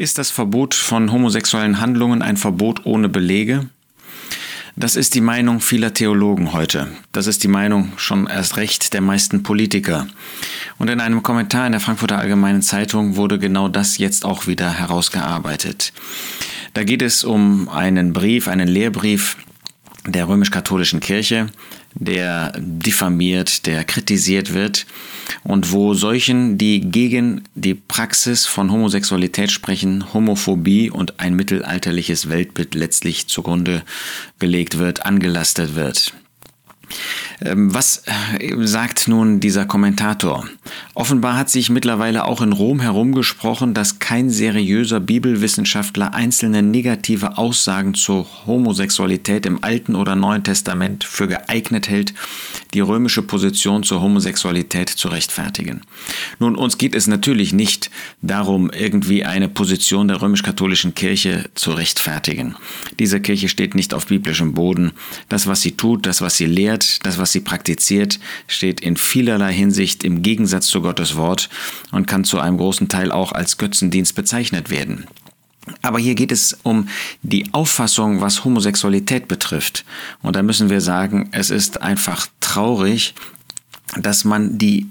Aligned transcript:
Ist 0.00 0.16
das 0.16 0.30
Verbot 0.30 0.74
von 0.74 1.12
homosexuellen 1.12 1.78
Handlungen 1.78 2.22
ein 2.22 2.38
Verbot 2.38 2.86
ohne 2.86 3.10
Belege? 3.10 3.68
Das 4.74 4.96
ist 4.96 5.14
die 5.14 5.20
Meinung 5.20 5.60
vieler 5.60 5.92
Theologen 5.92 6.54
heute. 6.54 6.88
Das 7.12 7.26
ist 7.26 7.44
die 7.44 7.48
Meinung 7.48 7.92
schon 7.98 8.26
erst 8.26 8.56
recht 8.56 8.94
der 8.94 9.02
meisten 9.02 9.42
Politiker. 9.42 10.06
Und 10.78 10.88
in 10.88 11.00
einem 11.00 11.22
Kommentar 11.22 11.66
in 11.66 11.72
der 11.72 11.82
Frankfurter 11.82 12.16
Allgemeinen 12.16 12.62
Zeitung 12.62 13.16
wurde 13.16 13.38
genau 13.38 13.68
das 13.68 13.98
jetzt 13.98 14.24
auch 14.24 14.46
wieder 14.46 14.72
herausgearbeitet. 14.72 15.92
Da 16.72 16.82
geht 16.82 17.02
es 17.02 17.22
um 17.22 17.68
einen 17.68 18.14
Brief, 18.14 18.48
einen 18.48 18.68
Lehrbrief 18.68 19.36
der 20.06 20.26
römisch-katholischen 20.26 21.00
Kirche, 21.00 21.48
der 21.94 22.52
diffamiert, 22.58 23.66
der 23.66 23.84
kritisiert 23.84 24.54
wird 24.54 24.86
und 25.42 25.72
wo 25.72 25.94
solchen, 25.94 26.58
die 26.58 26.80
gegen 26.80 27.42
die 27.54 27.74
Praxis 27.74 28.46
von 28.46 28.70
Homosexualität 28.70 29.50
sprechen, 29.50 30.12
Homophobie 30.12 30.90
und 30.90 31.20
ein 31.20 31.34
mittelalterliches 31.34 32.28
Weltbild 32.28 32.74
letztlich 32.74 33.26
zugrunde 33.28 33.82
gelegt 34.38 34.78
wird, 34.78 35.04
angelastet 35.04 35.74
wird. 35.74 36.14
Ähm, 37.42 37.74
was 37.74 38.04
äh, 38.38 38.54
sagt 38.66 39.08
nun 39.08 39.40
dieser 39.40 39.66
Kommentator? 39.66 40.46
Offenbar 40.94 41.36
hat 41.36 41.50
sich 41.50 41.70
mittlerweile 41.70 42.24
auch 42.24 42.42
in 42.42 42.52
Rom 42.52 42.80
herumgesprochen, 42.80 43.74
dass 43.74 43.98
kein 43.98 44.30
seriöser 44.30 45.00
Bibelwissenschaftler 45.00 46.14
einzelne 46.14 46.62
negative 46.62 47.38
Aussagen 47.38 47.94
zur 47.94 48.26
Homosexualität 48.46 49.46
im 49.46 49.62
Alten 49.64 49.94
oder 49.94 50.16
Neuen 50.16 50.44
Testament 50.44 51.04
für 51.04 51.28
geeignet 51.28 51.88
hält, 51.88 52.14
die 52.74 52.80
römische 52.80 53.22
Position 53.22 53.82
zur 53.82 54.00
Homosexualität 54.00 54.90
zu 54.90 55.08
rechtfertigen. 55.08 55.82
Nun, 56.38 56.56
uns 56.56 56.78
geht 56.78 56.94
es 56.94 57.06
natürlich 57.06 57.52
nicht 57.52 57.90
darum, 58.22 58.70
irgendwie 58.70 59.24
eine 59.24 59.48
Position 59.48 60.08
der 60.08 60.22
römisch-katholischen 60.22 60.94
Kirche 60.94 61.50
zu 61.54 61.72
rechtfertigen. 61.72 62.56
Diese 62.98 63.20
Kirche 63.20 63.48
steht 63.48 63.74
nicht 63.74 63.94
auf 63.94 64.06
biblischem 64.06 64.54
Boden. 64.54 64.92
Das, 65.28 65.46
was 65.46 65.62
sie 65.62 65.72
tut, 65.72 66.06
das, 66.06 66.20
was 66.20 66.36
sie 66.36 66.46
lehrt, 66.46 66.79
das, 67.04 67.18
was 67.18 67.32
sie 67.32 67.40
praktiziert, 67.40 68.18
steht 68.46 68.80
in 68.80 68.96
vielerlei 68.96 69.52
Hinsicht 69.52 70.04
im 70.04 70.22
Gegensatz 70.22 70.66
zu 70.66 70.82
Gottes 70.82 71.16
Wort 71.16 71.48
und 71.92 72.06
kann 72.06 72.24
zu 72.24 72.38
einem 72.38 72.58
großen 72.58 72.88
Teil 72.88 73.12
auch 73.12 73.32
als 73.32 73.58
Götzendienst 73.58 74.14
bezeichnet 74.14 74.70
werden. 74.70 75.06
Aber 75.82 75.98
hier 75.98 76.14
geht 76.14 76.32
es 76.32 76.58
um 76.62 76.88
die 77.22 77.52
Auffassung, 77.52 78.20
was 78.20 78.44
Homosexualität 78.44 79.28
betrifft. 79.28 79.84
Und 80.22 80.36
da 80.36 80.42
müssen 80.42 80.70
wir 80.70 80.80
sagen, 80.80 81.28
es 81.32 81.50
ist 81.50 81.82
einfach 81.82 82.26
traurig, 82.40 83.14
dass 84.00 84.24
man 84.24 84.58
die 84.58 84.86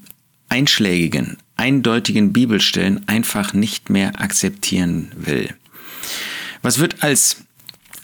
einschlägigen, 0.49 1.37
eindeutigen 1.55 2.33
Bibelstellen 2.33 3.07
einfach 3.07 3.53
nicht 3.53 3.89
mehr 3.89 4.21
akzeptieren 4.21 5.11
will. 5.15 5.53
Was 6.61 6.79
wird 6.79 7.03
als 7.03 7.37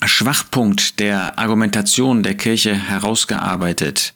Schwachpunkt 0.08 1.00
der 1.00 1.38
Argumentation 1.40 2.24
der 2.24 2.36
Kirche 2.36 2.74
herausgearbeitet? 2.74 4.14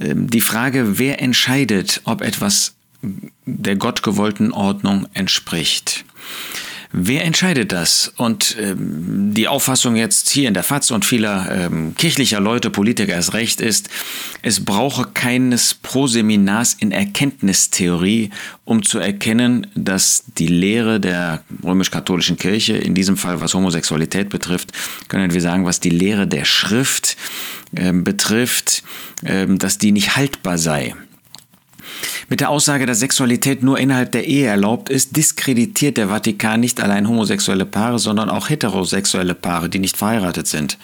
Ähm, 0.00 0.28
die 0.28 0.40
Frage, 0.40 0.98
wer 0.98 1.20
entscheidet, 1.20 2.00
ob 2.04 2.22
etwas 2.22 2.74
der 3.44 3.76
gottgewollten 3.76 4.52
Ordnung 4.52 5.06
entspricht. 5.12 6.04
Wer 6.96 7.24
entscheidet 7.24 7.72
das? 7.72 8.12
Und 8.18 8.56
ähm, 8.56 9.34
die 9.34 9.48
Auffassung 9.48 9.96
jetzt 9.96 10.28
hier 10.28 10.46
in 10.46 10.54
der 10.54 10.62
FAZ 10.62 10.92
und 10.92 11.04
vieler 11.04 11.48
ähm, 11.50 11.96
kirchlicher 11.96 12.38
Leute, 12.38 12.70
Politiker 12.70 13.12
erst 13.12 13.34
recht 13.34 13.60
ist, 13.60 13.90
es 14.42 14.64
brauche 14.64 15.08
keines 15.12 15.74
Proseminars 15.74 16.74
in 16.74 16.92
Erkenntnistheorie, 16.92 18.30
um 18.64 18.84
zu 18.84 19.00
erkennen, 19.00 19.66
dass 19.74 20.22
die 20.38 20.46
Lehre 20.46 21.00
der 21.00 21.42
römisch-katholischen 21.64 22.36
Kirche, 22.36 22.76
in 22.76 22.94
diesem 22.94 23.16
Fall 23.16 23.40
was 23.40 23.54
Homosexualität 23.54 24.28
betrifft, 24.28 24.70
können 25.08 25.34
wir 25.34 25.40
sagen, 25.40 25.64
was 25.64 25.80
die 25.80 25.90
Lehre 25.90 26.28
der 26.28 26.44
Schrift 26.44 27.16
äh, 27.74 27.92
betrifft, 27.92 28.84
äh, 29.24 29.48
dass 29.48 29.78
die 29.78 29.90
nicht 29.90 30.14
haltbar 30.14 30.58
sei. 30.58 30.94
Mit 32.28 32.40
der 32.40 32.50
Aussage, 32.50 32.86
dass 32.86 33.00
Sexualität 33.00 33.62
nur 33.62 33.78
innerhalb 33.78 34.12
der 34.12 34.26
Ehe 34.26 34.46
erlaubt 34.46 34.88
ist, 34.88 35.16
diskreditiert 35.16 35.96
der 35.96 36.08
Vatikan 36.08 36.60
nicht 36.60 36.80
allein 36.80 37.08
homosexuelle 37.08 37.66
Paare, 37.66 37.98
sondern 37.98 38.30
auch 38.30 38.48
heterosexuelle 38.48 39.34
Paare, 39.34 39.68
die 39.68 39.78
nicht 39.78 39.96
verheiratet 39.96 40.46
sind. 40.46 40.78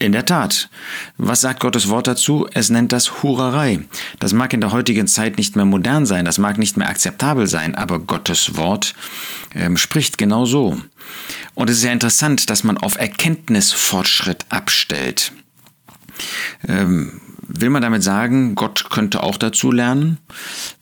In 0.00 0.12
der 0.12 0.24
Tat. 0.24 0.70
Was 1.16 1.40
sagt 1.40 1.58
Gottes 1.58 1.88
Wort 1.88 2.06
dazu? 2.06 2.46
Es 2.52 2.70
nennt 2.70 2.92
das 2.92 3.22
Hurerei. 3.22 3.80
Das 4.20 4.32
mag 4.32 4.52
in 4.52 4.60
der 4.60 4.70
heutigen 4.70 5.08
Zeit 5.08 5.38
nicht 5.38 5.56
mehr 5.56 5.64
modern 5.64 6.06
sein, 6.06 6.24
das 6.24 6.38
mag 6.38 6.56
nicht 6.56 6.76
mehr 6.76 6.88
akzeptabel 6.88 7.48
sein, 7.48 7.74
aber 7.74 7.98
Gottes 7.98 8.56
Wort 8.56 8.94
ähm, 9.56 9.76
spricht 9.76 10.16
genau 10.16 10.44
so. 10.46 10.80
Und 11.54 11.68
es 11.68 11.78
ist 11.78 11.84
ja 11.84 11.90
interessant, 11.90 12.48
dass 12.48 12.62
man 12.62 12.78
auf 12.78 12.96
Erkenntnisfortschritt 12.96 14.46
abstellt. 14.50 15.32
Ähm, 16.68 17.20
Will 17.48 17.70
man 17.70 17.82
damit 17.82 18.02
sagen, 18.02 18.54
Gott 18.54 18.90
könnte 18.90 19.22
auch 19.22 19.38
dazu 19.38 19.72
lernen? 19.72 20.18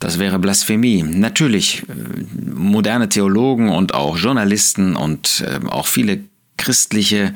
Das 0.01 0.19
wäre 0.19 0.39
Blasphemie. 0.39 1.03
Natürlich, 1.03 1.85
äh, 1.89 2.53
moderne 2.53 3.09
Theologen 3.09 3.69
und 3.69 3.95
auch 3.95 4.19
Journalisten 4.19 4.97
und 4.97 5.45
ähm, 5.49 5.71
auch 5.71 5.87
viele 5.87 6.25
christliche 6.57 7.35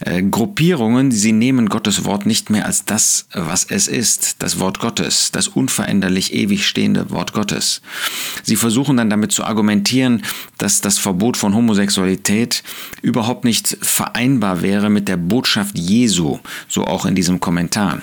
äh, 0.00 0.22
Gruppierungen, 0.22 1.10
sie 1.10 1.32
nehmen 1.32 1.68
Gottes 1.68 2.04
Wort 2.04 2.26
nicht 2.26 2.50
mehr 2.50 2.66
als 2.66 2.84
das, 2.84 3.26
was 3.32 3.64
es 3.64 3.88
ist, 3.88 4.36
das 4.42 4.58
Wort 4.60 4.78
Gottes, 4.78 5.32
das 5.32 5.48
unveränderlich 5.48 6.32
ewig 6.32 6.66
stehende 6.66 7.10
Wort 7.10 7.32
Gottes. 7.32 7.82
Sie 8.42 8.56
versuchen 8.56 8.96
dann 8.96 9.10
damit 9.10 9.32
zu 9.32 9.44
argumentieren, 9.44 10.22
dass 10.58 10.80
das 10.80 10.98
Verbot 10.98 11.36
von 11.36 11.54
Homosexualität 11.54 12.62
überhaupt 13.02 13.44
nicht 13.44 13.76
vereinbar 13.82 14.62
wäre 14.62 14.88
mit 14.88 15.08
der 15.08 15.16
Botschaft 15.16 15.76
Jesu, 15.76 16.38
so 16.68 16.84
auch 16.84 17.06
in 17.06 17.14
diesem 17.14 17.40
Kommentar. 17.40 18.00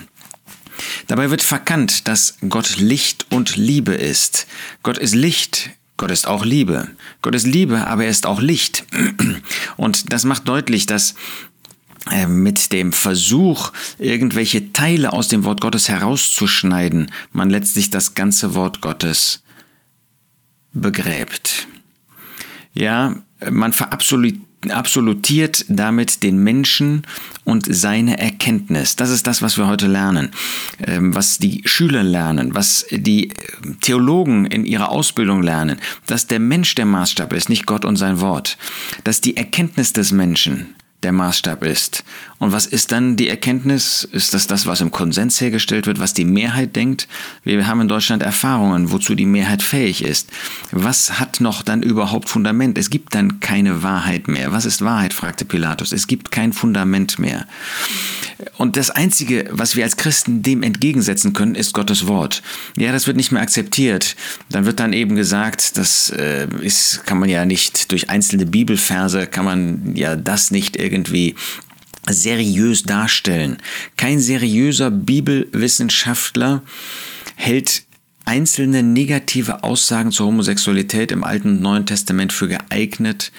Dabei 1.06 1.30
wird 1.30 1.42
verkannt, 1.42 2.08
dass 2.08 2.36
Gott 2.48 2.78
Licht 2.78 3.26
und 3.30 3.56
Liebe 3.56 3.94
ist. 3.94 4.46
Gott 4.82 4.98
ist 4.98 5.14
Licht, 5.14 5.70
Gott 5.96 6.10
ist 6.10 6.26
auch 6.26 6.44
Liebe. 6.44 6.88
Gott 7.22 7.34
ist 7.34 7.46
Liebe, 7.46 7.86
aber 7.86 8.04
er 8.04 8.10
ist 8.10 8.26
auch 8.26 8.40
Licht. 8.40 8.84
Und 9.76 10.12
das 10.12 10.24
macht 10.24 10.46
deutlich, 10.46 10.86
dass 10.86 11.14
äh, 12.10 12.26
mit 12.26 12.72
dem 12.72 12.92
Versuch, 12.92 13.72
irgendwelche 13.98 14.72
Teile 14.72 15.12
aus 15.12 15.28
dem 15.28 15.44
Wort 15.44 15.60
Gottes 15.60 15.88
herauszuschneiden, 15.88 17.10
man 17.32 17.50
letztlich 17.50 17.90
das 17.90 18.14
ganze 18.14 18.54
Wort 18.54 18.80
Gottes 18.80 19.42
begräbt. 20.72 21.66
Ja, 22.72 23.16
man 23.50 23.72
verabsolutiert 23.72 24.47
absolutiert 24.70 25.64
damit 25.68 26.22
den 26.22 26.38
Menschen 26.38 27.02
und 27.44 27.66
seine 27.68 28.18
Erkenntnis. 28.18 28.96
Das 28.96 29.10
ist 29.10 29.26
das, 29.26 29.40
was 29.40 29.56
wir 29.56 29.68
heute 29.68 29.86
lernen, 29.86 30.30
ähm, 30.84 31.14
was 31.14 31.38
die 31.38 31.62
Schüler 31.64 32.02
lernen, 32.02 32.54
was 32.54 32.86
die 32.90 33.32
Theologen 33.80 34.46
in 34.46 34.64
ihrer 34.64 34.90
Ausbildung 34.90 35.42
lernen, 35.42 35.78
dass 36.06 36.26
der 36.26 36.40
Mensch 36.40 36.74
der 36.74 36.86
Maßstab 36.86 37.32
ist, 37.32 37.48
nicht 37.48 37.66
Gott 37.66 37.84
und 37.84 37.96
sein 37.96 38.20
Wort, 38.20 38.58
dass 39.04 39.20
die 39.20 39.36
Erkenntnis 39.36 39.92
des 39.92 40.10
Menschen 40.10 40.74
der 41.02 41.12
Maßstab 41.12 41.64
ist. 41.64 42.04
Und 42.38 42.52
was 42.52 42.66
ist 42.66 42.92
dann 42.92 43.16
die 43.16 43.28
Erkenntnis? 43.28 44.08
Ist 44.10 44.32
das 44.32 44.46
das, 44.46 44.66
was 44.66 44.80
im 44.80 44.92
Konsens 44.92 45.40
hergestellt 45.40 45.86
wird, 45.86 45.98
was 45.98 46.14
die 46.14 46.24
Mehrheit 46.24 46.76
denkt? 46.76 47.08
Wir 47.42 47.66
haben 47.66 47.80
in 47.80 47.88
Deutschland 47.88 48.22
Erfahrungen, 48.22 48.92
wozu 48.92 49.16
die 49.16 49.26
Mehrheit 49.26 49.62
fähig 49.62 50.02
ist. 50.04 50.30
Was 50.70 51.18
hat 51.18 51.40
noch 51.40 51.62
dann 51.62 51.82
überhaupt 51.82 52.28
Fundament? 52.28 52.78
Es 52.78 52.90
gibt 52.90 53.14
dann 53.14 53.40
keine 53.40 53.82
Wahrheit 53.82 54.28
mehr. 54.28 54.52
Was 54.52 54.64
ist 54.64 54.82
Wahrheit? 54.82 55.12
fragte 55.12 55.44
Pilatus. 55.44 55.92
Es 55.92 56.06
gibt 56.06 56.30
kein 56.30 56.52
Fundament 56.52 57.18
mehr. 57.18 57.46
Und 58.56 58.76
das 58.76 58.90
Einzige, 58.90 59.48
was 59.50 59.74
wir 59.74 59.82
als 59.82 59.96
Christen 59.96 60.42
dem 60.42 60.62
entgegensetzen 60.62 61.32
können, 61.32 61.56
ist 61.56 61.74
Gottes 61.74 62.06
Wort. 62.06 62.42
Ja, 62.76 62.92
das 62.92 63.08
wird 63.08 63.16
nicht 63.16 63.32
mehr 63.32 63.42
akzeptiert. 63.42 64.14
Dann 64.48 64.64
wird 64.64 64.78
dann 64.78 64.92
eben 64.92 65.16
gesagt, 65.16 65.76
das 65.76 66.10
äh, 66.10 66.46
ist, 66.60 67.04
kann 67.04 67.18
man 67.18 67.28
ja 67.28 67.44
nicht 67.44 67.90
durch 67.90 68.10
einzelne 68.10 68.46
Bibelverse, 68.46 69.26
kann 69.26 69.44
man 69.44 69.96
ja 69.96 70.14
das 70.14 70.52
nicht 70.52 70.76
irgendwie 70.76 71.34
seriös 72.12 72.82
darstellen. 72.82 73.58
Kein 73.96 74.20
seriöser 74.20 74.90
Bibelwissenschaftler 74.90 76.62
hält 77.36 77.82
einzelne 78.24 78.82
negative 78.82 79.64
Aussagen 79.64 80.12
zur 80.12 80.26
Homosexualität 80.26 81.12
im 81.12 81.24
Alten 81.24 81.48
und 81.48 81.60
Neuen 81.62 81.86
Testament 81.86 82.32
für 82.32 82.48
geeignet, 82.48 83.32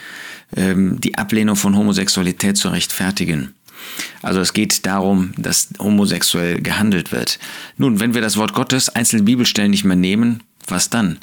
ähm, 0.56 1.00
die 1.00 1.18
Ablehnung 1.18 1.56
von 1.56 1.78
Homosexualität 1.78 2.58
zu 2.58 2.70
rechtfertigen. 2.70 3.54
Also 4.22 4.42
es 4.42 4.54
geht 4.54 4.86
darum, 4.86 5.32
dass 5.38 5.70
homosexuell 5.80 6.62
gehandelt 6.62 7.12
wird. 7.12 7.40
Nun, 7.78 8.00
wenn 8.00 8.14
wir 8.14 8.22
das 8.22 8.38
Wort 8.38 8.54
Gottes, 8.54 8.90
einzelne 8.90 9.24
Bibelstellen 9.24 9.72
nicht 9.72 9.86
mehr 9.86 9.96
nehmen, 9.96 10.44
was 10.72 10.90
dann? 10.90 11.18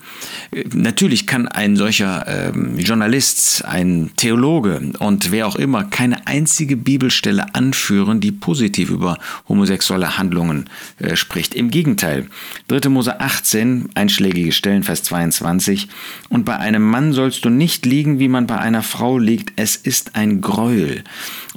Natürlich 0.72 1.26
kann 1.26 1.48
ein 1.48 1.76
solcher 1.76 2.26
ähm, 2.26 2.78
Journalist, 2.78 3.64
ein 3.64 4.10
Theologe 4.16 4.92
und 4.98 5.30
wer 5.30 5.46
auch 5.46 5.56
immer 5.56 5.84
keine 5.84 6.26
einzige 6.26 6.76
Bibelstelle 6.76 7.54
anführen, 7.54 8.20
die 8.20 8.32
positiv 8.32 8.90
über 8.90 9.18
homosexuelle 9.48 10.18
Handlungen 10.18 10.68
äh, 10.98 11.16
spricht. 11.16 11.54
Im 11.54 11.70
Gegenteil. 11.70 12.26
3. 12.68 12.88
Mose 12.88 13.20
18, 13.20 13.90
einschlägige 13.94 14.52
Stellen, 14.52 14.82
Vers 14.82 15.02
22. 15.04 15.88
Und 16.28 16.44
bei 16.44 16.56
einem 16.56 16.82
Mann 16.82 17.12
sollst 17.12 17.44
du 17.44 17.50
nicht 17.50 17.86
liegen, 17.86 18.18
wie 18.18 18.28
man 18.28 18.46
bei 18.46 18.58
einer 18.58 18.82
Frau 18.82 19.18
liegt. 19.18 19.52
Es 19.56 19.76
ist 19.76 20.16
ein 20.16 20.40
Gräuel. 20.40 21.04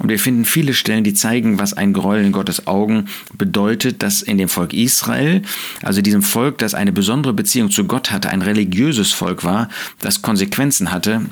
Und 0.00 0.08
wir 0.08 0.18
finden 0.18 0.46
viele 0.46 0.72
Stellen, 0.72 1.04
die 1.04 1.12
zeigen, 1.12 1.58
was 1.58 1.74
ein 1.74 1.92
Gräuel 1.92 2.24
in 2.24 2.32
Gottes 2.32 2.66
Augen 2.66 3.08
bedeutet, 3.36 4.02
dass 4.02 4.22
in 4.22 4.38
dem 4.38 4.48
Volk 4.48 4.72
Israel, 4.72 5.42
also 5.82 6.00
diesem 6.00 6.22
Volk, 6.22 6.56
das 6.56 6.72
eine 6.72 6.90
besondere 6.90 7.34
Beziehung 7.34 7.70
zu 7.70 7.84
Gott 7.84 8.10
hatte, 8.10 8.30
ein 8.30 8.40
religiöses 8.40 9.12
Volk 9.12 9.44
war, 9.44 9.68
das 9.98 10.22
Konsequenzen 10.22 10.90
hatte, 10.90 11.26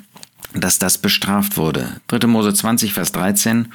dass 0.55 0.79
das 0.79 0.99
bestraft 0.99 1.57
wurde. 1.57 2.01
3. 2.09 2.27
Mose 2.27 2.55
20, 2.55 2.93
Vers 2.93 3.13
13. 3.13 3.69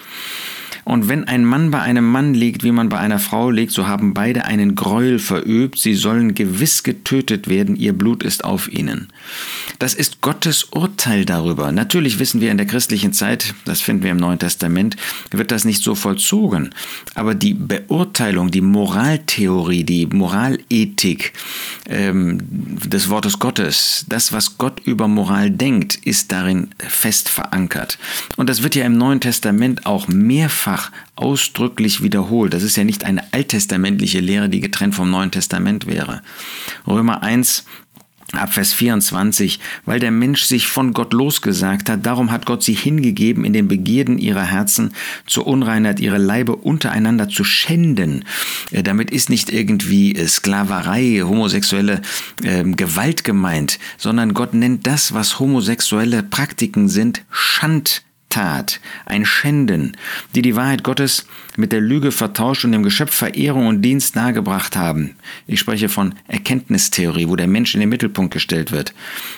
Und 0.85 1.07
wenn 1.07 1.23
ein 1.25 1.45
Mann 1.45 1.71
bei 1.71 1.79
einem 1.79 2.09
Mann 2.09 2.33
liegt, 2.33 2.63
wie 2.63 2.71
man 2.71 2.89
bei 2.89 2.97
einer 2.97 3.19
Frau 3.19 3.49
liegt, 3.49 3.71
so 3.71 3.87
haben 3.87 4.13
beide 4.13 4.45
einen 4.45 4.75
Gräuel 4.75 5.17
verübt, 5.17 5.79
sie 5.79 5.93
sollen 5.93 6.35
gewiss 6.35 6.83
getötet 6.83 7.47
werden, 7.47 7.77
ihr 7.77 7.93
Blut 7.93 8.21
ist 8.21 8.43
auf 8.43 8.71
ihnen. 8.71 9.07
Das 9.79 9.93
ist 9.93 10.19
Gottes 10.19 10.65
Urteil 10.65 11.23
darüber. 11.23 11.71
Natürlich 11.71 12.19
wissen 12.19 12.41
wir 12.41 12.51
in 12.51 12.57
der 12.57 12.65
christlichen 12.65 13.13
Zeit, 13.13 13.53
das 13.63 13.79
finden 13.79 14.03
wir 14.03 14.11
im 14.11 14.17
Neuen 14.17 14.39
Testament, 14.39 14.97
wird 15.31 15.51
das 15.51 15.63
nicht 15.63 15.81
so 15.81 15.95
vollzogen. 15.95 16.71
Aber 17.15 17.33
die 17.33 17.53
Beurteilung, 17.53 18.51
die 18.51 18.61
Moraltheorie, 18.61 19.85
die 19.85 20.07
Moralethik 20.07 21.31
ähm, 21.87 22.39
des 22.41 23.09
Wortes 23.09 23.39
Gottes, 23.39 24.05
das, 24.09 24.33
was 24.33 24.57
Gott 24.57 24.81
über 24.83 25.07
Moral 25.07 25.49
denkt, 25.49 25.95
ist 25.95 26.33
darin 26.33 26.62
fest 26.77 27.29
verankert. 27.29 27.97
Und 28.37 28.49
das 28.49 28.63
wird 28.63 28.75
ja 28.75 28.85
im 28.85 28.97
Neuen 28.97 29.19
Testament 29.19 29.85
auch 29.85 30.07
mehrfach 30.07 30.91
ausdrücklich 31.15 32.01
wiederholt. 32.01 32.53
Das 32.53 32.63
ist 32.63 32.75
ja 32.75 32.83
nicht 32.83 33.05
eine 33.05 33.23
alttestamentliche 33.33 34.19
Lehre, 34.19 34.49
die 34.49 34.59
getrennt 34.59 34.95
vom 34.95 35.09
Neuen 35.09 35.31
Testament 35.31 35.87
wäre. 35.87 36.21
Römer 36.87 37.23
1 37.23 37.65
Ab 38.33 38.51
Vers 38.51 38.73
24, 38.73 39.59
weil 39.85 39.99
der 39.99 40.09
Mensch 40.09 40.43
sich 40.43 40.65
von 40.67 40.93
Gott 40.93 41.13
losgesagt 41.13 41.87
hat, 41.87 42.03
darum 42.03 42.31
hat 42.31 42.47
Gott 42.47 42.63
sie 42.63 42.73
hingegeben, 42.73 43.45
in 43.45 43.53
den 43.53 43.67
Begierden 43.67 44.17
ihrer 44.17 44.43
Herzen 44.43 44.91
zur 45.27 45.45
Unreinheit 45.45 45.99
ihre 45.99 46.17
Leibe 46.17 46.55
untereinander 46.55 47.29
zu 47.29 47.43
schänden. 47.43 48.25
Äh, 48.71 48.81
damit 48.81 49.11
ist 49.11 49.29
nicht 49.29 49.53
irgendwie 49.53 50.15
äh, 50.15 50.27
Sklaverei, 50.27 51.21
homosexuelle 51.23 52.01
äh, 52.41 52.63
Gewalt 52.63 53.23
gemeint, 53.23 53.77
sondern 53.99 54.33
Gott 54.33 54.55
nennt 54.55 54.87
das, 54.87 55.13
was 55.13 55.39
homosexuelle 55.39 56.23
Praktiken 56.23 56.89
sind, 56.89 57.23
Schand. 57.29 58.03
Tat, 58.29 58.79
ein 59.05 59.27
Schänden, 59.27 59.95
die 60.33 60.41
die 60.41 60.55
Wahrheit 60.55 60.83
Gottes 60.83 61.27
mit 61.57 61.71
der 61.71 61.81
Lüge 61.81 62.11
vertauscht 62.11 62.65
und 62.65 62.71
dem 62.71 62.83
Geschöpf 62.83 63.13
Verehrung 63.13 63.67
und 63.67 63.81
Dienst 63.81 64.15
nahegebracht 64.15 64.75
haben. 64.75 65.15
Ich 65.47 65.59
spreche 65.59 65.89
von 65.89 66.15
Erkenntnistheorie, 66.27 67.27
wo 67.27 67.35
der 67.35 67.47
Mensch 67.47 67.73
in 67.73 67.79
den 67.79 67.89
Mittelpunkt 67.89 68.33
gestellt 68.33 68.71
wird. 68.71 68.93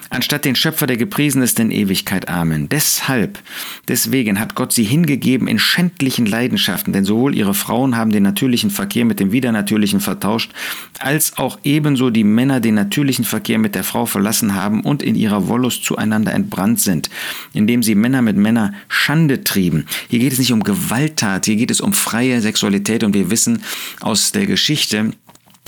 Anstatt 0.10 0.46
den 0.46 0.56
Schöpfer, 0.56 0.88
der 0.88 0.98
gepriesen 0.98 1.42
ist 1.42 1.60
in 1.60 1.72
Ewigkeit. 1.72 2.30
Amen. 2.30 2.70
Deshalb, 2.70 3.40
deswegen 3.88 4.40
hat 4.40 4.56
Gott 4.56 4.72
sie 4.72 4.84
hingegeben 4.84 5.48
in 5.48 5.60
schändlichen 5.60 6.26
Leidenschaften, 6.26 6.94
denn 6.94 7.06
sowohl 7.06 7.36
ihre 7.36 7.54
Frauen 7.54 7.98
haben 7.98 8.12
den 8.12 8.24
natürlichen 8.24 8.70
Verkehr 8.70 9.06
mit 9.06 9.20
dem 9.20 9.32
widernatürlichen 9.32 10.00
vertauscht, 10.00 10.52
als 11.00 11.38
auch 11.38 11.60
ebenso 11.64 12.10
die 12.10 12.24
Männer 12.24 12.60
den 12.60 12.76
natürlichen 12.76 13.26
Verkehr 13.26 13.58
mit 13.58 13.76
der 13.76 13.84
Frau 13.84 14.06
verlassen 14.06 14.56
haben 14.56 14.82
und 14.82 15.04
in 15.04 15.16
ihrer 15.16 15.48
Wollust 15.48 15.84
zueinander 15.84 16.34
entbrannt 16.34 16.80
sind, 16.80 17.10
indem 17.54 17.84
sie 17.84 17.96
Männer 17.96 18.22
mit 18.22 18.38
Männer 18.38 18.74
Schande 18.88 19.44
trieben. 19.44 19.86
Hier 20.10 20.20
geht 20.20 20.34
es 20.34 20.40
nicht 20.40 20.54
um 20.54 20.64
Gewalttat, 20.64 21.46
hier 21.46 21.56
geht 21.56 21.72
es 21.72 21.82
um 21.82 21.94
freie 22.06 22.40
Sexualität 22.42 23.04
und 23.04 23.14
wir 23.14 23.30
wissen 23.32 23.64
aus 24.00 24.32
der 24.32 24.46
Geschichte, 24.46 25.12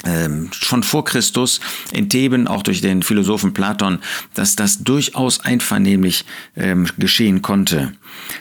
ähm, 0.05 0.49
schon 0.53 0.83
vor 0.83 1.03
Christus 1.03 1.59
in 1.91 2.07
Theben, 2.07 2.47
auch 2.47 2.61
durch 2.61 2.81
den 2.81 3.01
Philosophen 3.01 3.53
Platon, 3.53 3.99
dass 4.35 4.55
das 4.55 4.83
durchaus 4.83 5.39
einvernehmlich 5.39 6.23
ähm, 6.55 6.87
geschehen 6.97 7.41
konnte. 7.41 7.93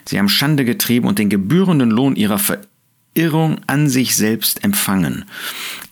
Sie 0.05 0.19
haben 0.19 0.29
Schande 0.29 0.65
getrieben 0.65 1.09
und 1.09 1.19
den 1.19 1.31
gebührenden 1.31 1.91
Lohn 1.91 2.15
ihrer 2.15 2.39
Verirrung 2.39 3.59
an 3.67 3.89
sich 3.89 4.17
selbst 4.17 4.63
empfangen. 4.65 5.25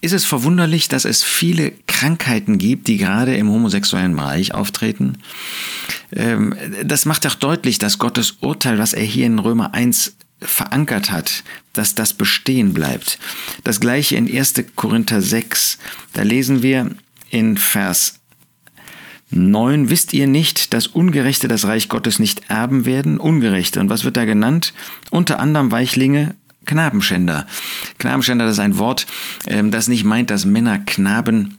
Ist 0.02 0.12
es 0.12 0.26
verwunderlich, 0.26 0.88
dass 0.88 1.06
es 1.06 1.24
viele 1.24 1.72
Krankheiten 1.86 2.58
gibt, 2.58 2.86
die 2.86 2.98
gerade 2.98 3.34
im 3.34 3.48
homosexuellen 3.48 4.14
Bereich 4.14 4.52
auftreten? 4.52 5.18
Ähm, 6.12 6.54
das 6.84 7.06
macht 7.06 7.26
auch 7.26 7.34
deutlich, 7.34 7.78
dass 7.78 7.98
Gottes 7.98 8.36
Urteil, 8.42 8.78
was 8.78 8.92
er 8.92 9.04
hier 9.04 9.24
in 9.24 9.38
Römer 9.38 9.72
1 9.72 10.14
verankert 10.44 11.10
hat, 11.10 11.44
dass 11.72 11.94
das 11.94 12.12
bestehen 12.12 12.74
bleibt. 12.74 13.18
Das 13.64 13.80
gleiche 13.80 14.16
in 14.16 14.32
1. 14.32 14.54
Korinther 14.76 15.20
6. 15.20 15.78
Da 16.12 16.22
lesen 16.22 16.62
wir 16.62 16.90
in 17.30 17.56
Vers 17.56 18.20
9, 19.30 19.90
wisst 19.90 20.12
ihr 20.12 20.26
nicht, 20.26 20.72
dass 20.72 20.86
Ungerechte 20.86 21.48
das 21.48 21.66
Reich 21.66 21.88
Gottes 21.88 22.18
nicht 22.18 22.48
erben 22.48 22.84
werden? 22.84 23.18
Ungerechte. 23.18 23.80
Und 23.80 23.90
was 23.90 24.04
wird 24.04 24.16
da 24.16 24.24
genannt? 24.24 24.72
Unter 25.10 25.40
anderem 25.40 25.72
Weichlinge, 25.72 26.36
Knabenschänder. 26.66 27.46
Knabenschänder, 27.98 28.44
das 28.44 28.54
ist 28.54 28.60
ein 28.60 28.78
Wort, 28.78 29.06
ähm, 29.46 29.70
das 29.70 29.88
nicht 29.88 30.04
meint, 30.04 30.30
dass 30.30 30.44
Männer 30.44 30.78
Knaben 30.78 31.58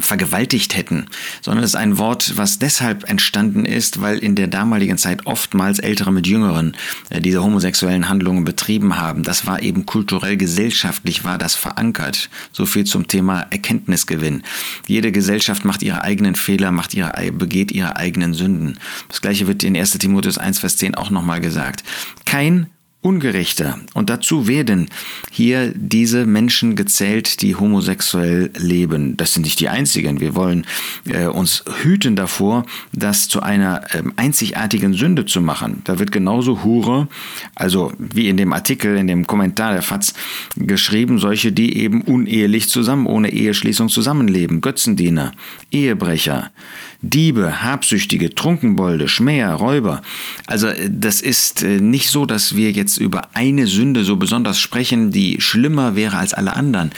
vergewaltigt 0.00 0.76
hätten, 0.76 1.06
sondern 1.40 1.64
es 1.64 1.70
ist 1.70 1.76
ein 1.76 1.96
Wort, 1.96 2.36
was 2.36 2.58
deshalb 2.58 3.08
entstanden 3.08 3.64
ist, 3.64 4.02
weil 4.02 4.18
in 4.18 4.34
der 4.34 4.46
damaligen 4.46 4.98
Zeit 4.98 5.26
oftmals 5.26 5.78
Ältere 5.78 6.12
mit 6.12 6.26
Jüngeren 6.26 6.76
äh, 7.08 7.22
diese 7.22 7.42
homosexuellen 7.42 8.08
Handlungen 8.10 8.44
betrieben 8.44 8.98
haben. 8.98 9.22
Das 9.22 9.46
war 9.46 9.62
eben 9.62 9.86
kulturell, 9.86 10.36
gesellschaftlich 10.36 11.24
war 11.24 11.38
das 11.38 11.54
verankert. 11.54 12.28
So 12.52 12.66
viel 12.66 12.84
zum 12.84 13.08
Thema 13.08 13.46
Erkenntnisgewinn. 13.50 14.42
Jede 14.86 15.10
Gesellschaft 15.10 15.64
macht 15.64 15.82
ihre 15.82 16.02
eigenen 16.02 16.34
Fehler, 16.34 16.70
macht 16.70 16.92
ihre, 16.92 17.32
begeht 17.32 17.72
ihre 17.72 17.96
eigenen 17.96 18.34
Sünden. 18.34 18.78
Das 19.08 19.22
gleiche 19.22 19.46
wird 19.46 19.62
in 19.64 19.74
1 19.74 19.92
Timotheus 19.92 20.36
1, 20.36 20.58
Vers 20.58 20.76
10 20.76 20.96
auch 20.96 21.08
nochmal 21.08 21.40
gesagt. 21.40 21.82
Kein 22.26 22.66
ungerechter. 23.02 23.80
Und 23.94 24.10
dazu 24.10 24.46
werden 24.46 24.88
hier 25.30 25.72
diese 25.74 26.24
Menschen 26.24 26.76
gezählt, 26.76 27.42
die 27.42 27.56
homosexuell 27.56 28.50
leben. 28.56 29.16
Das 29.16 29.34
sind 29.34 29.42
nicht 29.42 29.58
die 29.58 29.68
einzigen. 29.68 30.20
Wir 30.20 30.36
wollen 30.36 30.64
äh, 31.04 31.26
uns 31.26 31.64
hüten 31.82 32.14
davor, 32.14 32.64
das 32.92 33.26
zu 33.28 33.42
einer 33.42 33.82
äh, 33.92 34.02
einzigartigen 34.16 34.94
Sünde 34.94 35.26
zu 35.26 35.40
machen. 35.40 35.82
Da 35.84 35.98
wird 35.98 36.12
genauso 36.12 36.62
Hure, 36.62 37.08
also 37.56 37.92
wie 37.98 38.28
in 38.28 38.36
dem 38.36 38.52
Artikel, 38.52 38.96
in 38.96 39.08
dem 39.08 39.26
Kommentar 39.26 39.72
der 39.72 39.82
FAZ 39.82 40.14
geschrieben, 40.56 41.18
solche, 41.18 41.50
die 41.50 41.76
eben 41.78 42.02
unehelich 42.02 42.68
zusammen, 42.68 43.06
ohne 43.06 43.32
Eheschließung 43.32 43.88
zusammenleben. 43.88 44.60
Götzendiener, 44.60 45.32
Ehebrecher, 45.72 46.52
Diebe, 47.00 47.64
Habsüchtige, 47.64 48.32
Trunkenbolde, 48.32 49.08
Schmäher, 49.08 49.54
Räuber. 49.54 50.02
Also 50.46 50.68
äh, 50.68 50.88
das 50.88 51.20
ist 51.20 51.64
äh, 51.64 51.80
nicht 51.80 52.10
so, 52.10 52.26
dass 52.26 52.54
wir 52.54 52.70
jetzt 52.70 52.91
über 52.98 53.28
eine 53.34 53.66
Sünde 53.66 54.04
so 54.04 54.16
besonders 54.16 54.58
sprechen, 54.58 55.10
die 55.10 55.40
schlimmer 55.40 55.96
wäre 55.96 56.16
als 56.18 56.34
alle 56.34 56.54
anderen. 56.54 56.90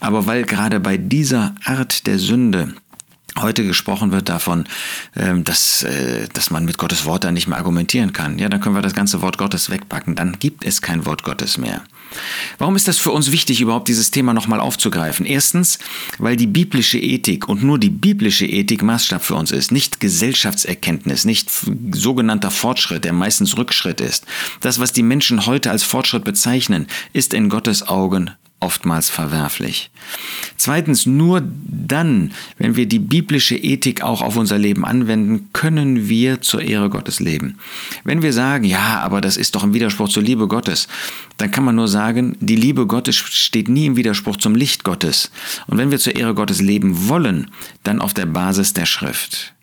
Aber 0.00 0.26
weil 0.26 0.44
gerade 0.44 0.80
bei 0.80 0.96
dieser 0.96 1.54
Art 1.64 2.06
der 2.06 2.18
Sünde 2.18 2.74
heute 3.42 3.64
gesprochen 3.64 4.12
wird 4.12 4.28
davon, 4.28 4.64
ähm, 5.16 5.44
dass, 5.44 5.82
äh, 5.82 6.28
dass 6.32 6.50
man 6.50 6.64
mit 6.64 6.78
Gottes 6.78 7.04
Wort 7.04 7.24
dann 7.24 7.34
nicht 7.34 7.48
mehr 7.48 7.58
argumentieren 7.58 8.12
kann. 8.12 8.38
Ja, 8.38 8.48
dann 8.48 8.60
können 8.60 8.74
wir 8.74 8.82
das 8.82 8.94
ganze 8.94 9.22
Wort 9.22 9.38
Gottes 9.38 9.70
wegpacken. 9.70 10.14
Dann 10.14 10.38
gibt 10.38 10.64
es 10.64 10.82
kein 10.82 11.06
Wort 11.06 11.22
Gottes 11.22 11.58
mehr. 11.58 11.82
Warum 12.58 12.76
ist 12.76 12.88
das 12.88 12.98
für 12.98 13.10
uns 13.10 13.32
wichtig, 13.32 13.60
überhaupt 13.60 13.88
dieses 13.88 14.10
Thema 14.10 14.32
nochmal 14.32 14.60
aufzugreifen? 14.60 15.26
Erstens, 15.26 15.78
weil 16.18 16.36
die 16.36 16.46
biblische 16.46 16.98
Ethik 16.98 17.48
und 17.48 17.62
nur 17.62 17.78
die 17.78 17.90
biblische 17.90 18.46
Ethik 18.46 18.82
Maßstab 18.82 19.22
für 19.22 19.34
uns 19.34 19.50
ist, 19.50 19.72
nicht 19.72 20.00
Gesellschaftserkenntnis, 20.00 21.24
nicht 21.24 21.50
sogenannter 21.92 22.50
Fortschritt, 22.50 23.04
der 23.04 23.12
meistens 23.12 23.56
Rückschritt 23.56 24.00
ist. 24.00 24.24
Das, 24.60 24.78
was 24.78 24.92
die 24.92 25.02
Menschen 25.02 25.46
heute 25.46 25.70
als 25.70 25.82
Fortschritt 25.82 26.24
bezeichnen, 26.24 26.86
ist 27.12 27.34
in 27.34 27.48
Gottes 27.48 27.86
Augen 27.86 28.30
oftmals 28.60 29.08
verwerflich. 29.08 29.90
Zweitens, 30.56 31.06
nur 31.06 31.42
dann, 31.66 32.32
wenn 32.58 32.76
wir 32.76 32.86
die 32.86 32.98
biblische 32.98 33.56
Ethik 33.56 34.02
auch 34.02 34.20
auf 34.20 34.36
unser 34.36 34.58
Leben 34.58 34.84
anwenden, 34.84 35.50
können 35.52 36.08
wir 36.08 36.40
zur 36.40 36.62
Ehre 36.62 36.90
Gottes 36.90 37.20
leben. 37.20 37.58
Wenn 38.04 38.22
wir 38.22 38.32
sagen, 38.32 38.64
ja, 38.64 39.00
aber 39.00 39.20
das 39.20 39.36
ist 39.36 39.54
doch 39.54 39.62
im 39.62 39.74
Widerspruch 39.74 40.08
zur 40.08 40.22
Liebe 40.22 40.48
Gottes, 40.48 40.88
dann 41.36 41.50
kann 41.50 41.64
man 41.64 41.76
nur 41.76 41.88
sagen, 41.88 42.36
die 42.40 42.56
Liebe 42.56 42.86
Gottes 42.86 43.16
steht 43.16 43.68
nie 43.68 43.86
im 43.86 43.96
Widerspruch 43.96 44.36
zum 44.36 44.56
Licht 44.56 44.82
Gottes. 44.82 45.30
Und 45.68 45.78
wenn 45.78 45.90
wir 45.90 45.98
zur 45.98 46.16
Ehre 46.16 46.34
Gottes 46.34 46.60
leben 46.60 47.08
wollen, 47.08 47.50
dann 47.84 48.00
auf 48.00 48.12
der 48.14 48.26
Basis 48.26 48.72
der 48.72 48.86
Schrift. 48.86 49.54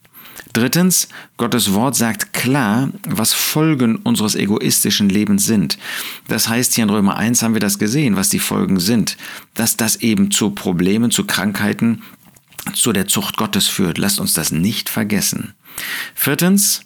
Drittens, 0.56 1.10
Gottes 1.36 1.74
Wort 1.74 1.98
sagt 1.98 2.32
klar, 2.32 2.90
was 3.06 3.34
Folgen 3.34 3.98
unseres 3.98 4.36
egoistischen 4.36 5.10
Lebens 5.10 5.46
sind. 5.46 5.78
Das 6.30 6.48
heißt, 6.48 6.76
hier 6.76 6.86
in 6.86 6.90
Römer 6.90 7.18
1 7.18 7.44
haben 7.44 7.56
wir 7.56 7.60
das 7.60 7.78
gesehen, 7.78 8.16
was 8.16 8.30
die 8.30 8.40
Folgen 8.40 8.80
sind. 8.80 9.18
Dass 9.54 9.76
das 9.76 9.98
eben 9.98 10.32
zu 10.32 10.52
Problemen, 10.52 11.12
zu 11.12 11.26
Krankheiten 11.26 12.04
zu 12.74 12.94
der 12.94 13.06
Zucht 13.06 13.36
Gottes 13.36 13.68
führt. 13.68 13.98
Lasst 13.98 14.18
uns 14.22 14.32
das 14.32 14.54
nicht 14.54 14.88
vergessen. 14.88 15.56
Viertens, 16.16 16.86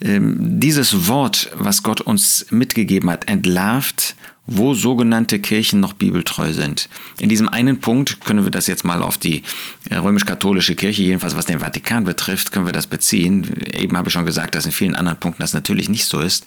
ähm, 0.00 0.58
dieses 0.58 1.06
Wort, 1.06 1.50
was 1.54 1.82
Gott 1.82 2.00
uns 2.00 2.46
mitgegeben 2.48 3.10
hat, 3.10 3.28
entlarvt 3.28 4.16
wo 4.46 4.74
sogenannte 4.74 5.38
Kirchen 5.38 5.78
noch 5.78 5.92
bibeltreu 5.92 6.52
sind. 6.52 6.88
In 7.20 7.28
diesem 7.28 7.48
einen 7.48 7.78
Punkt 7.78 8.20
können 8.24 8.42
wir 8.42 8.50
das 8.50 8.66
jetzt 8.66 8.84
mal 8.84 9.00
auf 9.00 9.16
die 9.16 9.42
äh, 9.88 9.94
römisch-katholische 9.94 10.74
Kirche, 10.74 11.02
jedenfalls 11.02 11.36
was 11.36 11.46
den 11.46 11.60
Vatikan 11.60 12.02
betrifft, 12.02 12.50
können 12.50 12.66
wir 12.66 12.72
das 12.72 12.88
beziehen. 12.88 13.46
Eben 13.72 13.96
habe 13.96 14.08
ich 14.08 14.12
schon 14.12 14.26
gesagt, 14.26 14.56
dass 14.56 14.66
in 14.66 14.72
vielen 14.72 14.96
anderen 14.96 15.20
Punkten 15.20 15.42
das 15.42 15.54
natürlich 15.54 15.88
nicht 15.88 16.06
so 16.06 16.18
ist. 16.18 16.44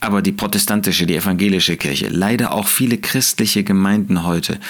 Aber 0.00 0.20
die 0.20 0.32
protestantische, 0.32 1.06
die 1.06 1.16
evangelische 1.16 1.78
Kirche, 1.78 2.08
leider 2.08 2.52
auch 2.52 2.68
viele 2.68 2.98
christliche 2.98 3.64
Gemeinden 3.64 4.24
heute, 4.24 4.60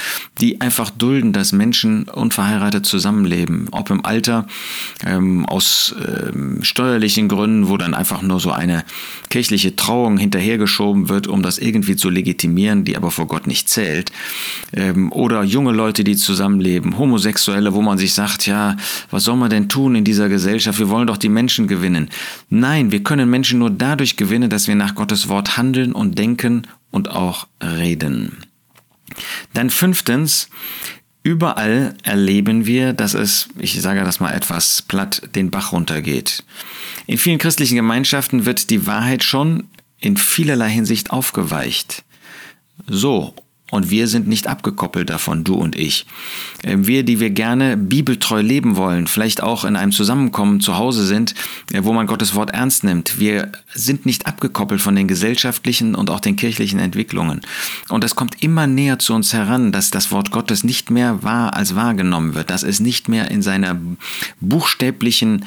die 0.40 0.60
einfach 0.60 0.90
dulden, 0.90 1.32
dass 1.32 1.50
Menschen 1.50 2.04
unverheiratet 2.04 2.86
zusammenleben, 2.86 3.66
ob 3.72 3.90
im 3.90 4.04
Alter, 4.04 4.46
ähm, 5.04 5.44
aus 5.44 5.92
ähm, 6.06 6.62
steuerlichen 6.62 7.26
Gründen, 7.26 7.68
wo 7.68 7.76
dann 7.76 7.94
einfach 7.94 8.22
nur 8.22 8.38
so 8.38 8.52
eine 8.52 8.84
kirchliche 9.28 9.74
Trauung 9.74 10.18
hinterhergeschoben 10.18 11.08
wird, 11.08 11.26
um 11.26 11.42
das 11.42 11.58
irgendwie 11.58 11.96
zu 11.96 12.10
legitimieren 12.10 12.59
konsumieren, 12.60 12.84
die 12.84 12.96
aber 12.96 13.10
vor 13.10 13.26
Gott 13.26 13.46
nicht 13.46 13.68
zählt. 13.68 14.12
Ähm, 14.72 15.12
oder 15.12 15.42
junge 15.42 15.72
Leute, 15.72 16.04
die 16.04 16.16
zusammenleben, 16.16 16.98
Homosexuelle, 16.98 17.74
wo 17.74 17.82
man 17.82 17.98
sich 17.98 18.12
sagt, 18.12 18.46
ja, 18.46 18.76
was 19.10 19.24
soll 19.24 19.36
man 19.36 19.50
denn 19.50 19.68
tun 19.68 19.94
in 19.94 20.04
dieser 20.04 20.28
Gesellschaft? 20.28 20.78
Wir 20.78 20.88
wollen 20.88 21.06
doch 21.06 21.16
die 21.16 21.28
Menschen 21.28 21.66
gewinnen. 21.66 22.10
Nein, 22.48 22.92
wir 22.92 23.02
können 23.02 23.30
Menschen 23.30 23.58
nur 23.58 23.70
dadurch 23.70 24.16
gewinnen, 24.16 24.50
dass 24.50 24.68
wir 24.68 24.74
nach 24.74 24.94
Gottes 24.94 25.28
Wort 25.28 25.56
handeln 25.56 25.92
und 25.92 26.18
denken 26.18 26.66
und 26.90 27.10
auch 27.10 27.46
reden. 27.62 28.38
Dann 29.54 29.70
fünftens, 29.70 30.48
Überall 31.22 31.96
erleben 32.02 32.64
wir, 32.64 32.94
dass 32.94 33.12
es, 33.12 33.50
ich 33.58 33.78
sage 33.82 34.00
das 34.04 34.20
mal 34.20 34.32
etwas 34.32 34.80
platt, 34.80 35.20
den 35.34 35.50
Bach 35.50 35.72
runtergeht. 35.72 36.44
In 37.06 37.18
vielen 37.18 37.36
christlichen 37.36 37.76
Gemeinschaften 37.76 38.46
wird 38.46 38.70
die 38.70 38.86
Wahrheit 38.86 39.22
schon 39.22 39.64
in 40.00 40.16
vielerlei 40.16 40.70
Hinsicht 40.70 41.10
aufgeweicht. 41.10 42.04
So, 42.86 43.34
und 43.70 43.90
wir 43.90 44.08
sind 44.08 44.26
nicht 44.26 44.48
abgekoppelt 44.48 45.10
davon, 45.10 45.44
du 45.44 45.54
und 45.54 45.76
ich. 45.76 46.06
Ähm, 46.64 46.86
wir, 46.86 47.04
die 47.04 47.20
wir 47.20 47.30
gerne 47.30 47.76
bibeltreu 47.76 48.40
leben 48.40 48.76
wollen, 48.76 49.06
vielleicht 49.06 49.42
auch 49.42 49.64
in 49.64 49.76
einem 49.76 49.92
Zusammenkommen 49.92 50.60
zu 50.60 50.76
Hause 50.76 51.06
sind, 51.06 51.34
äh, 51.72 51.84
wo 51.84 51.92
man 51.92 52.06
Gottes 52.06 52.34
Wort 52.34 52.50
ernst 52.50 52.84
nimmt. 52.84 53.18
Wir 53.20 53.52
sind 53.72 54.06
nicht 54.06 54.26
abgekoppelt 54.26 54.80
von 54.80 54.96
den 54.96 55.06
gesellschaftlichen 55.06 55.94
und 55.94 56.10
auch 56.10 56.20
den 56.20 56.36
kirchlichen 56.36 56.80
Entwicklungen. 56.80 57.42
Und 57.88 58.04
es 58.04 58.16
kommt 58.16 58.42
immer 58.42 58.66
näher 58.66 58.98
zu 58.98 59.14
uns 59.14 59.32
heran, 59.32 59.72
dass 59.72 59.90
das 59.90 60.10
Wort 60.10 60.32
Gottes 60.32 60.64
nicht 60.64 60.90
mehr 60.90 61.22
wahr 61.22 61.54
als 61.54 61.76
wahrgenommen 61.76 62.34
wird, 62.34 62.50
dass 62.50 62.64
es 62.64 62.80
nicht 62.80 63.08
mehr 63.08 63.30
in 63.30 63.42
seiner 63.42 63.80
buchstäblichen 64.40 65.44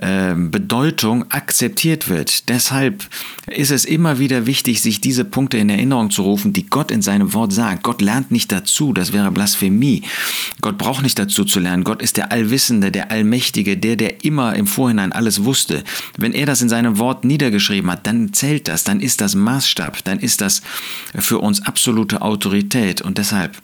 Bedeutung 0.00 1.30
akzeptiert 1.30 2.08
wird. 2.08 2.48
Deshalb 2.48 3.08
ist 3.46 3.70
es 3.70 3.84
immer 3.84 4.18
wieder 4.18 4.46
wichtig, 4.46 4.82
sich 4.82 5.00
diese 5.00 5.24
Punkte 5.24 5.56
in 5.56 5.70
Erinnerung 5.70 6.10
zu 6.10 6.22
rufen, 6.22 6.52
die 6.52 6.66
Gott 6.66 6.90
in 6.90 7.02
seinem 7.02 7.32
Wort 7.32 7.52
sagt. 7.52 7.82
Gott 7.82 8.02
lernt 8.02 8.30
nicht 8.30 8.52
dazu, 8.52 8.92
das 8.92 9.12
wäre 9.12 9.30
Blasphemie. 9.30 10.02
Gott 10.60 10.76
braucht 10.76 11.02
nicht 11.02 11.18
dazu 11.18 11.44
zu 11.44 11.60
lernen. 11.60 11.84
Gott 11.84 12.02
ist 12.02 12.16
der 12.16 12.32
Allwissende, 12.32 12.90
der 12.90 13.10
Allmächtige, 13.10 13.76
der, 13.76 13.96
der 13.96 14.24
immer 14.24 14.54
im 14.54 14.66
Vorhinein 14.66 15.12
alles 15.12 15.44
wusste. 15.44 15.82
Wenn 16.16 16.32
er 16.32 16.46
das 16.46 16.60
in 16.60 16.68
seinem 16.68 16.98
Wort 16.98 17.24
niedergeschrieben 17.24 17.90
hat, 17.90 18.06
dann 18.06 18.32
zählt 18.32 18.68
das, 18.68 18.84
dann 18.84 19.00
ist 19.00 19.20
das 19.20 19.34
Maßstab, 19.34 20.04
dann 20.04 20.18
ist 20.18 20.40
das 20.40 20.62
für 21.14 21.38
uns 21.38 21.62
absolute 21.62 22.22
Autorität. 22.22 23.00
Und 23.00 23.18
deshalb 23.18 23.56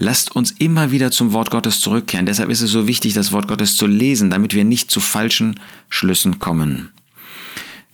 Lasst 0.00 0.36
uns 0.36 0.52
immer 0.52 0.92
wieder 0.92 1.10
zum 1.10 1.32
Wort 1.32 1.50
Gottes 1.50 1.80
zurückkehren. 1.80 2.24
Deshalb 2.24 2.50
ist 2.50 2.60
es 2.60 2.70
so 2.70 2.86
wichtig, 2.86 3.14
das 3.14 3.32
Wort 3.32 3.48
Gottes 3.48 3.76
zu 3.76 3.88
lesen, 3.88 4.30
damit 4.30 4.54
wir 4.54 4.64
nicht 4.64 4.92
zu 4.92 5.00
falschen 5.00 5.58
Schlüssen 5.88 6.38
kommen. 6.38 6.90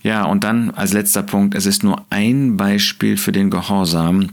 Ja, 0.03 0.23
und 0.25 0.43
dann 0.43 0.69
als 0.69 0.93
letzter 0.93 1.23
Punkt, 1.23 1.55
es 1.55 1.65
ist 1.65 1.83
nur 1.83 2.05
ein 2.11 2.57
Beispiel 2.57 3.17
für 3.17 3.31
den 3.31 3.49
Gehorsam, 3.49 4.29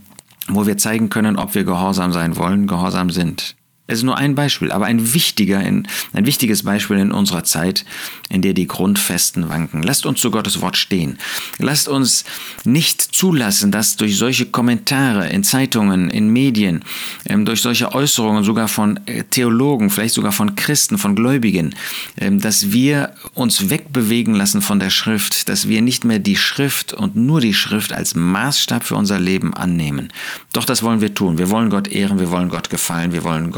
wo 0.48 0.66
wir 0.66 0.76
zeigen 0.76 1.08
können, 1.08 1.36
ob 1.36 1.54
wir 1.54 1.64
gehorsam 1.64 2.12
sein 2.12 2.36
wollen, 2.36 2.66
gehorsam 2.66 3.08
sind. 3.08 3.56
Es 3.88 3.98
ist 3.98 4.04
nur 4.04 4.16
ein 4.16 4.36
Beispiel, 4.36 4.70
aber 4.70 4.86
ein 4.86 5.12
wichtiger, 5.12 5.58
ein 5.58 5.86
wichtiges 6.12 6.62
Beispiel 6.62 6.98
in 6.98 7.10
unserer 7.10 7.42
Zeit, 7.42 7.84
in 8.30 8.40
der 8.40 8.54
die 8.54 8.68
Grundfesten 8.68 9.48
wanken. 9.48 9.82
Lasst 9.82 10.06
uns 10.06 10.20
zu 10.20 10.30
Gottes 10.30 10.60
Wort 10.60 10.76
stehen. 10.76 11.18
Lasst 11.58 11.88
uns 11.88 12.24
nicht 12.64 13.02
zulassen, 13.02 13.72
dass 13.72 13.96
durch 13.96 14.16
solche 14.16 14.46
Kommentare 14.46 15.28
in 15.28 15.42
Zeitungen, 15.42 16.10
in 16.10 16.28
Medien, 16.28 16.84
ähm, 17.26 17.44
durch 17.44 17.60
solche 17.60 17.92
Äußerungen 17.92 18.44
sogar 18.44 18.68
von 18.68 19.00
äh, 19.06 19.24
Theologen, 19.24 19.90
vielleicht 19.90 20.14
sogar 20.14 20.32
von 20.32 20.54
Christen, 20.54 20.96
von 20.96 21.16
Gläubigen, 21.16 21.74
ähm, 22.16 22.40
dass 22.40 22.70
wir 22.70 23.12
uns 23.34 23.68
wegbewegen 23.68 24.34
lassen 24.34 24.62
von 24.62 24.78
der 24.78 24.90
Schrift, 24.90 25.48
dass 25.48 25.66
wir 25.66 25.82
nicht 25.82 26.04
mehr 26.04 26.20
die 26.20 26.36
Schrift 26.36 26.92
und 26.92 27.16
nur 27.16 27.40
die 27.40 27.54
Schrift 27.54 27.92
als 27.92 28.14
Maßstab 28.14 28.84
für 28.84 28.94
unser 28.94 29.18
Leben 29.18 29.54
annehmen. 29.54 30.12
Doch 30.52 30.64
das 30.64 30.84
wollen 30.84 31.00
wir 31.00 31.14
tun. 31.14 31.36
Wir 31.36 31.50
wollen 31.50 31.68
Gott 31.68 31.88
ehren, 31.88 32.20
wir 32.20 32.30
wollen 32.30 32.48
Gott 32.48 32.70
gefallen, 32.70 33.12
wir 33.12 33.24
wollen 33.24 33.50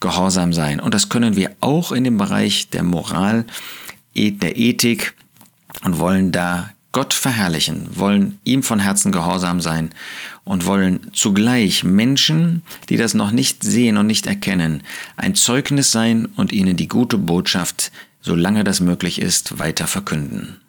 Gehorsam 0.00 0.52
sein. 0.52 0.80
Und 0.80 0.94
das 0.94 1.08
können 1.08 1.36
wir 1.36 1.54
auch 1.60 1.92
in 1.92 2.04
dem 2.04 2.18
Bereich 2.18 2.68
der 2.70 2.82
Moral, 2.82 3.44
der 4.14 4.56
Ethik 4.56 5.14
und 5.84 5.98
wollen 5.98 6.32
da 6.32 6.70
Gott 6.92 7.14
verherrlichen, 7.14 7.88
wollen 7.96 8.38
ihm 8.44 8.62
von 8.62 8.78
Herzen 8.78 9.12
gehorsam 9.12 9.62
sein 9.62 9.90
und 10.44 10.66
wollen 10.66 11.10
zugleich 11.14 11.84
Menschen, 11.84 12.62
die 12.90 12.98
das 12.98 13.14
noch 13.14 13.30
nicht 13.30 13.62
sehen 13.62 13.96
und 13.96 14.06
nicht 14.06 14.26
erkennen, 14.26 14.82
ein 15.16 15.34
Zeugnis 15.34 15.90
sein 15.90 16.26
und 16.36 16.52
ihnen 16.52 16.76
die 16.76 16.88
gute 16.88 17.16
Botschaft, 17.16 17.92
solange 18.20 18.62
das 18.62 18.80
möglich 18.80 19.22
ist, 19.22 19.58
weiter 19.58 19.86
verkünden. 19.86 20.61